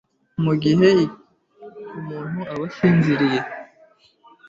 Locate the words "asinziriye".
2.69-3.39